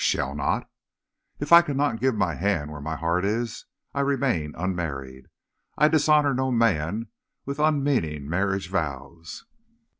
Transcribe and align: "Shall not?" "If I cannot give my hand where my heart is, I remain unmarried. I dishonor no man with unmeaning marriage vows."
"Shall 0.03 0.33
not?" 0.33 0.67
"If 1.39 1.53
I 1.53 1.61
cannot 1.61 1.99
give 1.99 2.15
my 2.15 2.33
hand 2.33 2.71
where 2.71 2.81
my 2.81 2.95
heart 2.95 3.23
is, 3.23 3.65
I 3.93 3.99
remain 3.99 4.55
unmarried. 4.57 5.27
I 5.77 5.89
dishonor 5.89 6.33
no 6.33 6.49
man 6.51 7.05
with 7.45 7.59
unmeaning 7.59 8.27
marriage 8.27 8.67
vows." 8.67 9.45